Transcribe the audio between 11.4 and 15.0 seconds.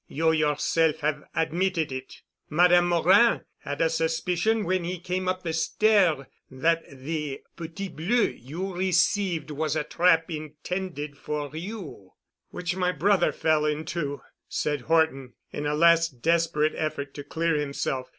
you——" "Which my brother fell into," said